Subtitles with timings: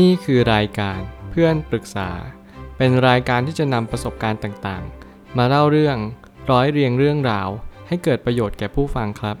[0.00, 2.10] นี่คือรายการเพื่อนปรึกษา
[2.76, 5.96] เป็นรายการที่จะนำประสบการณ์ต่างๆ มาเล่าเรื่อง
[6.50, 7.48] ร้อยเรียงเรื่องราว
[7.88, 9.36] ให้เกิดประโยชน์แก่ผู้ฟังครับ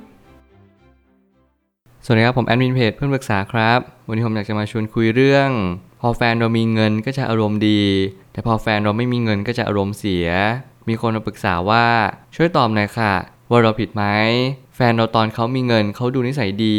[2.04, 3.78] สวัสดีครับ ผมแอดมินเพจเพื่อนปรึกษาครับ
[4.08, 5.50] วันนี้ผมอยากจะมาชวนคุยเรื่อง
[6.00, 7.82] พอแฟนเรามีเงินก็จะอารมณ์ดี
[8.32, 10.28] แต่พอแฟนเราไม่มีเงินก็จะอารมณ์เสีย
[10.88, 11.86] มีคนมาปรึกษาว่า
[12.34, 13.14] ช่วยตอบหน่อยค่ะ
[13.50, 14.04] ว่าเราผิดไหม
[14.74, 16.78] แฟนเราตอนเขามีเงินเขาดูนิสัยดี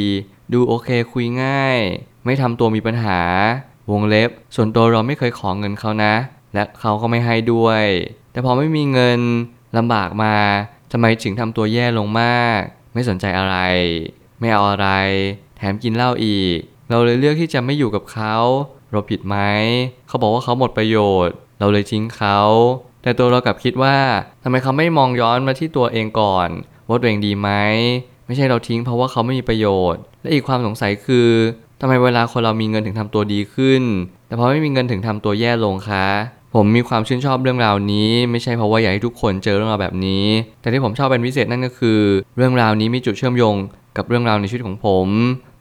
[0.54, 1.80] ดูโอเคคุยง่าย
[2.26, 3.20] ไม่ทำตัวมีปัญหา
[3.92, 6.14] วงเล็บ ส่วนตัวเราไม่เคยขอเงินเขานะ
[6.54, 7.84] และเขาก็ไม่ให้ด้วย
[8.32, 9.20] แต่พอไม่มีเงิน
[9.78, 10.36] ลำบากมา
[10.92, 12.60] ทำไมถึงทำตัวแย่ลงมาก
[12.94, 13.58] ไม่สนใจอะไร
[14.40, 14.88] ไม่เอาอะไร
[15.58, 16.58] แถมกินเหล้าอีก
[16.90, 18.36] เราเลยเลือกที่จะไม่อยู่กับเขา
[18.92, 19.38] เราผิดไหม
[20.08, 22.40] เขาบอกว่าเขาหมดประโยชน์ เราเลยทิ้งเขา
[23.04, 23.98] แต่ตัวเรากลับคิดว่า
[24.44, 26.50] ทำไมเขาไม่มองย้อนมาที่ตัวเองก่อน
[26.88, 27.50] ว่าตัวเองดีไหม
[28.28, 31.30] ไม่ใช่เราทิ้งเพราะว่าเขาไม่มีประโยชน์ และอีกความสงสัยคือ
[31.86, 33.84] ทำไมเวลาคนเรามีเงินถึงทำตัวดีขึ้น
[34.28, 36.08] แต่พอไม่มีเงินถึงทำตัวแย่ลงคะ
[36.56, 40.26] ผมมีความชื่นชอบเรื่องราวนี้ ไม่ใช่เพราะว่าอยากให้ทุกคนเจอเรื่องราวแบบนี้
[40.62, 42.00] แต่ที่ผมชอบเป็นพิเศษนั่นก็คือ
[42.38, 43.56] เรื่องราวนี้มีจุดเชื่อมโยง
[43.98, 45.08] กับเรื่องราวในชีวิตของผม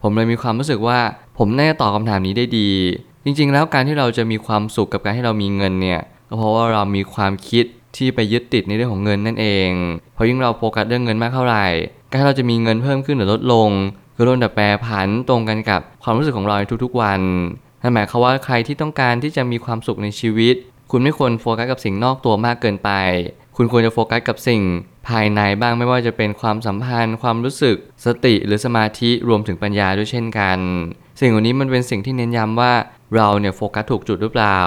[0.02, 0.98] ผมเลยมีความรู้สึกว่า
[1.38, 2.70] ผมน่าจะตอบคำถามนี้ได้ดี
[3.24, 7.64] จริง ๆ แล้วการที่เราจะมีความสุขกับการที่เรามีเงินเนี่ยก็เพราะว่าเรามีความคิด
[7.96, 9.70] ที่ไปยึดติดในเรื่องของเงินนั่นเอง
[10.14, 11.66] เพราะยิ่งเราโฟกัสเรื่องเงินมากเท่าไหร่
[12.10, 13.70] การที่เราจะมีเงินเพิ่มขึ้นหรือลดลง
[14.22, 17.20] ก็ล้วนแต่แปรผันตรงกันกับความรู้สึกของเราในทุกๆวัน
[17.82, 20.54] นั่นหมายความว่าใครที่ต้องการที่จะมีความสุขในชีวิต
[20.90, 22.90] คุณไม่ควรโฟกัสกับสิ่งนอกตัวมากเกินไป
[23.56, 24.62] คุณควรจะโฟกัสกับสิ่ง
[25.08, 30.58] ภายในบ้างไม่ว่าจะเป็นความสัมพันธ์ ความรู้สึก สติหรือสมาธิรวมถึงปัญญาด้วยเช่นกัน
[31.20, 32.72] สิ่งเหล่านี้มันเป็นสิ่งที่เน้นย้ำว่า
[33.14, 34.60] เราเนี่ยโฟกัสถูกจุดหรือเปล่า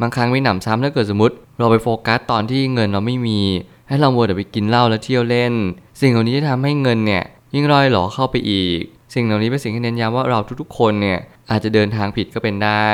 [0.00, 3.40] บางครั้งไม่หนำซ้ำถ้าเกิดสมมติเราไปโฟกัสตอนที่เงินเราไม่มี
[3.88, 5.54] ให้เราโมวแต่ไปกินเหล้าแล้วเที่ยวเล่น
[6.00, 8.80] สิ่งเหล่านี้จะทำให้เงินเนี่ย ยิ่งรอยหลอเข้าไปอีก
[9.14, 11.18] สิ่งเหล่านี้เป็นสิ่งที่เน้นย้ำว่าเราทุกๆ คนเนี่ย
[11.50, 12.90] อาจจะเดินทางผิดก็เป็นได้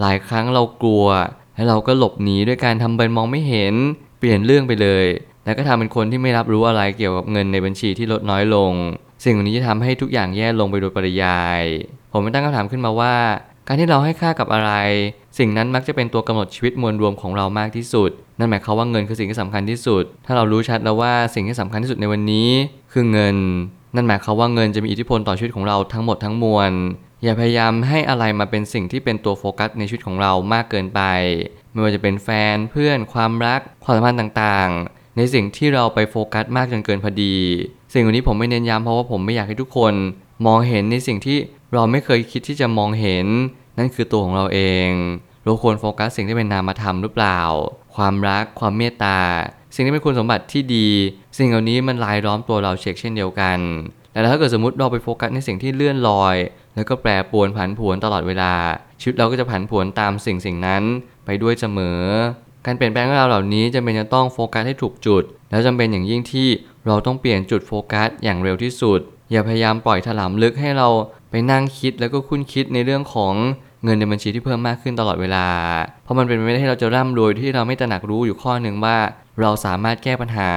[0.00, 1.06] หลายครั้งเรากลัว
[1.54, 3.74] และเราก็หลบหนีด้วยการทำเป็นมองไม่เห็น
[4.18, 5.06] เปลี่ยนเรื่องไปเลย
[5.44, 8.72] แล้วก็ทำเป็นคนที่ไม่รับรู้อะไรเกี่ยวกับเงินในบัญชีที่ลดน้อยลง
[9.24, 11.62] สิ่งเหล่านี้จะทำให้ทุกอย่างแย่ลงไปโดยปริยาย
[12.12, 13.14] ผมไม่ตั้งคำถามขึ้นมาว่า
[13.68, 14.72] การที่เราให้ค่ากับอะไร
[15.38, 22.48] สิ่งนั้นมักจะเป็นตัวกำหนดชีวิตมวลรวมของเรามากที่สุด นั่นหมายความว่าเงินคือสิ่งที่สำคัญที่สุด ถ้าเรารู้ชัดแล้วว่าสิ่งที่สำคัญที่สุดในวันนี้
[22.92, 23.36] คือเงิน
[23.94, 26.72] นั่นหมายความว่าเงินจะมีอิทธิพลต่อชีวิตของเราทั้งหมดทั้งมวล
[27.22, 31.00] อย่าพยายามให้อะไรมาเป็นสิ่งที่เป็นตัวโฟกัสในชีวิตของเรามากเกินไป
[31.72, 37.36] ไม่ว่าจะเป็นแฟนเพื่อนความรักความสัมพันธ์ต่างๆ ในสิ่งที่เราไปโฟกัสมากจนเกินพอดี
[37.92, 39.94] สิ่งเหล่านี้ผมไม่เน้นย้ำเพราะว่าผมไม่อยากให้ทุกคน
[40.46, 41.38] มองเห็นในสิ่งที่
[41.72, 43.26] เราไม่เคยคิดที่จะมองเห็น
[43.78, 44.88] นั่นคือตัวของเราเอง
[45.42, 47.40] เราควรโฟกัสสิ่งที่เป็นนามธรรมหรือเปล่า
[47.96, 49.18] ความรักความเมตตา
[49.74, 50.88] สิ่งที่เป็นคุณสมบัติที่ดี
[51.38, 53.58] สิ่งเหล่านี้มันลายล้อมตัวเราเช็คเช่นเดียวกัน
[54.12, 56.36] แต่ถ้าเกิดสมมติเราไปโฟกัสในสิ่งที่เลื่อนลอย
[56.74, 58.52] แล้วก็แปรปรวนผันผวนตลอดเวลา
[59.00, 60.82] ชีวิตเราก็จะผันผวนตามสิ่งสิ่งนั้น
[61.24, 62.00] ไปด้วยเสมอ
[62.66, 66.48] การเปลี่ยนแปลงของเราเหล่านี้จำเป็นจะต้องโฟกัสให้ถูกจุด แล้วจำเป็นอย่างยิ่งที่
[66.86, 69.00] เราต้องเปลี่ยนจุดโฟกัสอย่างเร็วที่สุด
[69.32, 70.88] อย่าพยายามปล่อยถลำลึกให้เรา
[71.30, 73.34] ไปนั่งคิดแล้วก็คุ้นคิดในเรื่องของ
[73.84, 75.46] เงินในบัญชีที่เพิ่มมากขึ้นตลอดเวลา
[76.04, 78.96] เพราะมันเป็นไปไม่ได้ที่เราจะร่ำรวยที่เราไม่ตระหนักรู้อยู่ข้อหนึ่งว่า
[79.40, 80.50] เราสามารถแก้ปัญหา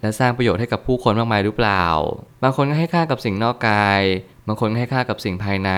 [0.00, 1.84] และสร้างประโยชน์ให้กับผู้คนมากมายหรือเปล่า
[2.42, 4.02] บางคนก็ให้ค่ากับสิ่งนอกกาย
[4.46, 5.70] บางคนก็ให้ค่ากับสิ่งภายใน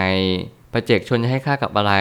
[0.72, 1.92] ประเจกชนจะให้ค่ากับอะไร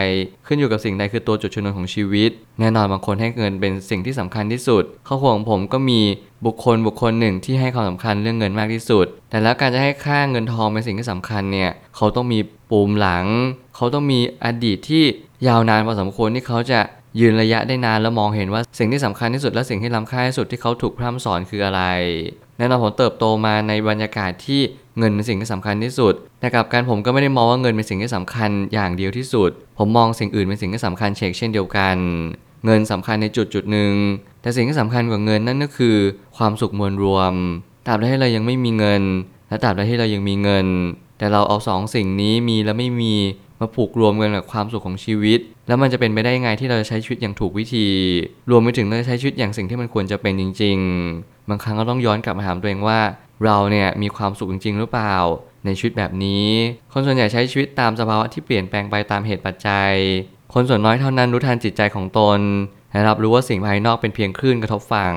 [0.48, 6.02] ขึ้นอยู่กับสิ่งใดคือตัวจุดชนวนของชีวิต แน่นอนบางคนให้เงินเป็นสิ่งที่สำคัญที่สุดครอบครัวของผมก็มี
[6.46, 12.40] บุคคลบุคคลหนึ่งที่ให้ความสำคัญเรื่องเงินมากที่สุด แต่แล้วการจะให้ค่าเงินทองเป็นสิ่งที่สำคัญเนี่ยเขาต้องมี
[12.70, 13.26] ปูมหลัง
[13.76, 15.04] เขาต้องมีอดีตที่
[15.48, 16.80] ยาวนานพอสมควรที่เขาจะ
[17.20, 21.82] ยืนระยะได้นานแล้วมองเห็นว่าสิ่งที่สำคัญที่สุดและสิ่งที่ล้ำค่าที่สุดที่เขาถูกพร่ำสอนคืออะไร
[22.58, 24.62] แน่นอนผมเติบโตมาในบรรยากาศที่
[24.98, 31.98] เงินเป็นสิ่งที่สำคัญที่สุด แต่กับการผมก็ไม่ได้มองว่าเงินเป็นสิ่งที่สำคัญอย่างเดียวที่สุด ผมมองสิ่งอื่นเป็นสิ่งที่สำคัญเชกเช่นเดียวกัน
[32.66, 33.94] เงินสำคัญในจุดจุดหนึ่ง
[34.42, 35.98] แต่สิ่งที่สำคัญกว่าเงินนั่นก็คือ
[36.38, 37.34] ความสุขมวลรวม
[37.88, 39.04] ตราบใดที่เรายังไม่มีเงิน
[39.50, 40.68] และตราบใดที่เรายังมีเงิน
[41.18, 43.16] แต่เราเอาสองสิ่งนี้มีและไม่มี
[43.60, 47.88] มาผูกรวมกันกับความสุขของชีวิต แล้วมันจะเป็นไปได้ยังไงที่เราจะใช้ชีวิตอย่างถูกวิธี
[48.52, 50.78] รวมไปถึงเราจะใช้ชีวิตอย่างสิ่งที่มันควรจะเป็นจริง
[51.14, 53.00] ๆ บางครั้งก็ต้องย้อนกลับมาถามตัวเองว่า
[53.46, 55.16] เราเนี่ยมีความสุขจริง ๆ หรือเปล่า
[55.66, 56.48] ในชีวิตแบบนี้
[56.94, 59.92] คนส่วนใหญ่ใช้ชีวิตตามสภาวะที่เปลี่ยนแปลงไปตามเหตุปัจจัย
[60.54, 62.40] คนส่วนน้อยเท่านั้นรู้ทันจิตใจของตน
[62.92, 65.16] และรับรู้ว่าสิ่งภายนอกเป็นเพียงคลื่นกระทบฝั่ง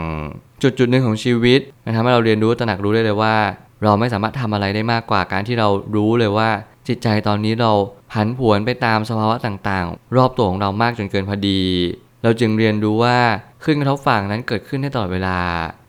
[0.63, 3.37] จุดจุดหนึ่งของชีวิตมันทำให้เราเรียนรู้ตระหนักรู้ได้เลยว่า
[3.83, 6.51] เราไม่สามารถทำอะไรได้มากกว่าการที่เรารู้เลยว่า
[6.89, 7.73] จิตใจตอนนี้เรา
[8.13, 11.63] ผันผวนไปตามสภาวะต่างๆ รอบตัวของเรามากจนเกินพอดี
[12.23, 13.19] เราจึงเรียนรู้ว่า
[13.63, 15.39] คลื่นกระทบฝั่งนั้นเกิดขึ้นได้ตลอดเวลา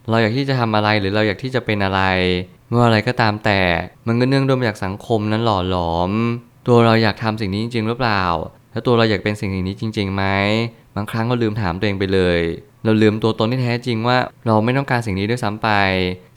[0.09, 2.01] เราอยากที่จะทำอะไรหรือเราอยากที่จะเป็นอะไร
[2.68, 3.62] ไม่ว่าอะไรก็ตามแต่
[4.07, 6.12] มันก็เนื่องด้วยมาจากสังคมนั้นหล่อหลอม
[6.68, 8.24] ตัวเราอยากทำสิ่งนี้จริงหรือเปล่า
[8.71, 10.24] แล้วตัวเราอยากเป็นสิ่งนี้จริงๆไหม
[10.95, 12.39] บางครั้งเราลืมถามตัวเองไปเลย
[12.83, 14.17] เราลืมตัวตนที่แท้จริงว่า
[14.47, 15.69] เราไม่ต้องการสิ่งนี้ด้วยซ้ำไป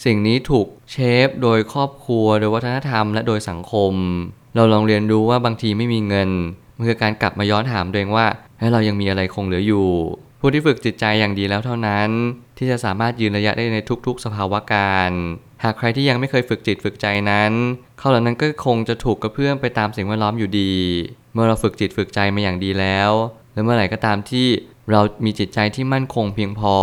[0.04, 0.96] สิ่งนี้ถูกเช
[1.26, 3.92] ฟโดยครอบครัว โดยวัฒนธรรม และโดยสังคม
[4.56, 6.30] เราลองเรียนรู้ว่าบางทีไม่มีเงิน
[6.76, 8.26] มันคือการกลับมาย้อนถามตัวเองว่า
[8.60, 9.88] ให้เรายังมีอะไรคงเหลืออยู่
[10.40, 12.08] ผู้ที่ฝึกจิตใจอย่างดีแล้วเท่านั้น
[12.58, 15.10] ที่จะสามารถยืนระยะได้ในทุก ๆ สภาวะการ
[15.64, 17.52] หากใครที่ยังไม่เคยฝึกจิตฝึกใจนั้น
[17.98, 20.72] เขาเหล่านั้นก็คงจะถูกกระเพื่อมไปตามสิ่งแวดล้อมอยู่ดี
[21.32, 23.10] เมื่อเราฝึกจิตฝึกใจมาอย่างดีแล้ว
[23.52, 24.46] และเมื่อไหร่ก็ตามที่
[24.90, 26.74] เรามีจิตใจที่มั่นคงเพียงพอ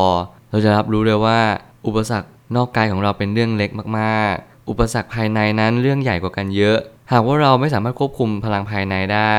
[0.51, 1.39] เราจะรับรู้เลยว่า
[1.87, 6.77] อุปสรรคนอกกายของเราเป็นเรื่องเล็กมากๆ อุปสรรคภายในนั้นเรื่องใหญ่กว่ากันเยอะ
[7.11, 9.37] หากว่าเราไม่สามารถควบคุมพลังภายในได้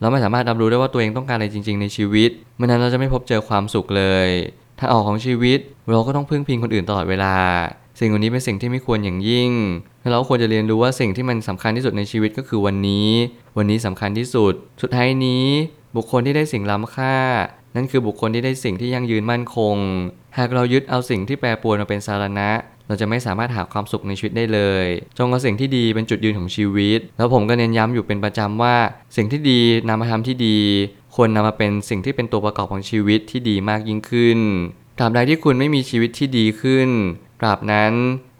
[0.00, 4.28] เราไม่สามารถรับรู้ได้ว่าตัวเองต้องการอะไรจริง ๆ ในชีวิตเมื่อนั้นเราจะไม่พบเจอความสุขเลย
[4.78, 5.58] ทางออกของชีวิต
[5.90, 7.36] เราก็ต้องพึ่งพิงคนอื่นตลอดเวลา
[7.98, 9.50] สิ่งเหล่านี้เป็นสิ่งที่ไม่ควรอย่างยิ่ง
[10.00, 13.08] และเราควรจะเรียนรู้ว่าสิ่งที่มันสำคัญที่สุดในชีวิตก็คือวันนี้
[13.56, 15.46] วันนี้สำคัญที่สุด สุดท้ายนี้
[15.96, 17.16] บุคคลที่ได้สิ่งล้ำค่า
[17.76, 19.76] นั่นคือบุคคลที่ได้สิ่งที่ยั่งยืนมั่นคง
[20.38, 22.50] หากเรายึดเอาสิ่งที่แปรปรวนมาเป็นสาระ
[22.88, 24.86] เราจะไม่สามารถหาความสุขในชีวิตได้เลย
[25.18, 28.76] จงเอาสิ่งที่ดีเป็นจุดยืนของชีวิต แล้วผมก็เน้นย้ำอยู่เป็นประจำว่า
[29.16, 30.58] สิ่งที่ดีนำมาทำที่ดี
[31.14, 34.38] ควรนำมาเป็นสิ่งที่เป็นตัวประกอบของชีวิตที่ดีมากยิ่งขึ้น
[34.98, 36.88] ตราบใดที่คุณไม่มีชีวิตที่ดีขึ้น
[37.40, 37.92] ตราบนั้น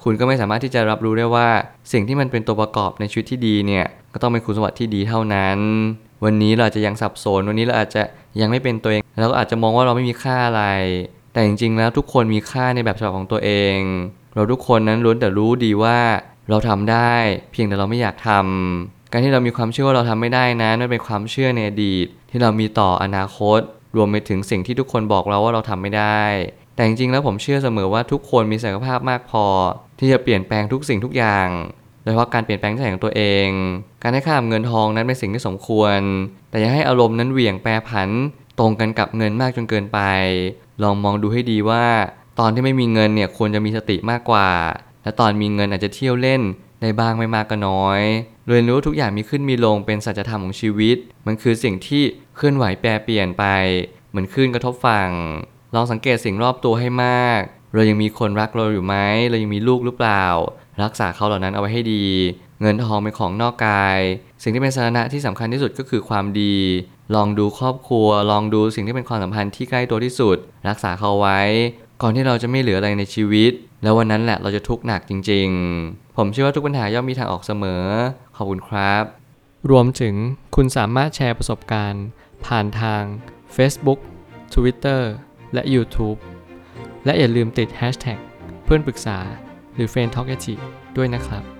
[0.04, 1.48] คุณก็ไม่สามารถที่จะรับรู้ได้ว่า
[1.92, 5.58] สิ่งที่มันเป็นตัวประกอบในชีวิตที่ดีเนี่ย ก็ต้องเป็นคุณสมบัติที่ดีเท่านั้น
[6.24, 8.02] วันนี้เราอาจจะยังสับสน วันนี้เราอาจจะ
[8.40, 10.64] ยังไม่เป็นตัวเองแล้วก็อาจจะมองว่าเราไม่มีค่าอะไร
[11.32, 13.78] แต่จริงๆแล้วทุกคนมีค่าในแบบฉบับของตัวเอง
[14.34, 15.98] เราทุกคนนั้นล้วนแต่รู้ดีว่า
[16.50, 17.12] เราทำได้
[17.52, 23.60] เพียงแต่เราไม่อยากทำการที่เรามีความเชื่อว่าเราทำไม่ได้นั้นนั่นเป็นความเชื่อในอดีต ที่เรามีต่ออนาคต
[23.96, 26.22] รวมไปถึงสิ่งที่ทุกคนบอกเราว่าเราทำไม่ได้
[26.74, 29.46] แต่จริงๆแล้วผมเชื่อเสมอว่าทุกคนมีศักยภาพมากพอ
[29.98, 31.48] ที่จะเปลี่ยนแปลงทุกสิ่งทุกอย่าง
[32.04, 33.48] โดยเฉพาะการเปลี่ยนแปลงนิสัยของตัวเอง
[34.02, 35.98] การให้ค่าเงินทองนั้นเป็นสิ่งที่สมควร
[36.50, 38.08] แต่อย่าให้อารมณ์นั้นเหวี่ยงแปรผัน
[38.58, 40.00] ตรงกันกับเงินมากจนเกินไป
[40.82, 41.86] ลองมองดูให้ดีว่า
[42.38, 44.50] ตอนที่ไม่มีเงินเนี่ยควรจะมีสติมากกว่า
[45.02, 46.42] และตอนมีเงินอาจจะเที่ยวเล่น
[46.80, 48.00] ได้บ้างไม่มากก็น้อย
[48.48, 50.96] เรียนรู้ทุกอย่างมีขึ้นมีลงเป็นสัจธรรมของชีวิต
[51.26, 52.02] มันคือสิ่งที่
[52.36, 53.44] เคลื่อนไหวแปรเปลี่ยนไป
[54.10, 55.10] เหมือนคลื่นกระทบฝั่ง
[55.74, 57.40] ลองสังเกตสิ่งรอบตัวให้มาก
[57.74, 58.96] เรายังมีคนรักเราอยู่ไหม
[59.30, 60.24] เรายังมีลูกหรือเปล่า
[60.82, 62.04] รักษาเขาเหล่านั้นเอาไว้ให้ดี
[62.60, 64.00] เงินทองเป็นของนอกกาย
[64.42, 66.56] สิ่งที่เป็นสาระที่สำคัญที่สุดก็คือความดี
[67.14, 70.36] ลองดูครอบครัว ลองดูสิ่งที่เป็นความสัมพันธ์ที่ใกล้ตัวที่สุด
[70.68, 71.40] รักษาเขาไว้
[72.02, 75.48] ก่อนที่เราจะไม่เหลืออะไรในชีวิต แล้ววันนั้นแหละเราจะทุกข์หนักจริง
[75.82, 77.84] ๆ ผมเชื่อว่าทุกปัญหาย่อมมีทางออกเสมอ
[78.36, 79.04] ขอบคุณครับ
[79.70, 80.14] รวมถึง
[80.56, 82.04] คุณสามารถแชร์ประสบการณ์
[82.46, 83.02] ผ่านทาง
[83.56, 83.98] Facebook
[84.54, 85.02] Twitter
[85.54, 86.18] และ YouTube
[87.04, 88.18] และอย่าลืมติด Hashtag
[88.64, 89.18] เพื่อนปรึกษา
[89.74, 90.28] หรือ f r ร e n d t a l k
[90.96, 91.53] ด้วยนะครับ